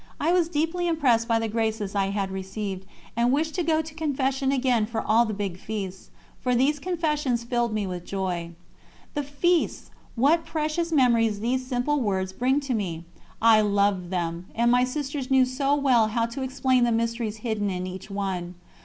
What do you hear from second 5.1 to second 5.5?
the